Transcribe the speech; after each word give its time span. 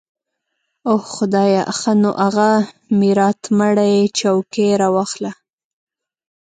اوح 0.89 1.03
خدايه 1.15 1.63
ښه 1.77 1.91
نو 2.01 2.11
اغه 2.27 2.51
ميراتمړې 2.99 3.95
چوکۍ 4.19 4.69
راواخله. 4.81 5.31